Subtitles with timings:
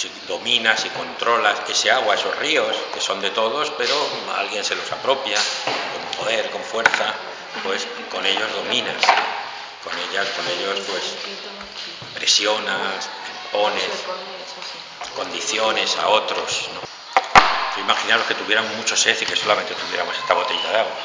[0.00, 3.94] si dominas y controlas ese agua, esos ríos, que son de todos, pero
[4.34, 7.12] alguien se los apropia, con poder, con fuerza,
[7.62, 8.96] pues con ellos dominas,
[9.84, 11.02] con ellas, con ellos pues
[12.14, 13.10] presionas,
[13.52, 13.90] pones
[15.14, 16.70] condiciones a otros.
[16.72, 17.82] ¿no?
[17.82, 20.96] Imaginaros que tuviéramos mucho sed y que solamente tuviéramos esta botella de agua.